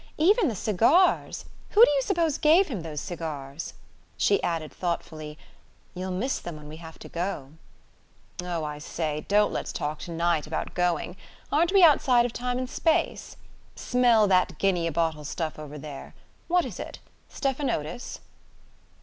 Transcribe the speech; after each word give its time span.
Even 0.17 0.47
the 0.47 0.55
cigars 0.55 1.45
who 1.69 1.85
do 1.85 1.91
you 1.91 2.01
suppose 2.01 2.39
gave 2.39 2.69
him 2.69 2.81
those 2.81 2.99
cigars?" 2.99 3.75
She 4.17 4.41
added 4.41 4.73
thoughtfully: 4.73 5.37
"You'll 5.93 6.09
miss 6.09 6.39
them 6.39 6.55
when 6.57 6.67
we 6.67 6.77
have 6.77 6.97
to 6.97 7.07
go." 7.07 7.51
"Oh, 8.41 8.63
I 8.63 8.79
say, 8.79 9.25
don't 9.27 9.53
let's 9.53 9.71
talk 9.71 9.99
to 9.99 10.11
night 10.11 10.47
about 10.47 10.73
going. 10.73 11.17
Aren't 11.51 11.71
we 11.71 11.83
outside 11.83 12.25
of 12.25 12.33
time 12.33 12.57
and 12.57 12.67
space...? 12.67 13.37
Smell 13.75 14.27
that 14.27 14.57
guinea 14.57 14.87
a 14.87 14.91
bottle 14.91 15.23
stuff 15.23 15.59
over 15.59 15.77
there: 15.77 16.15
what 16.47 16.65
is 16.65 16.79
it? 16.79 16.97
Stephanotis?" 17.29 18.21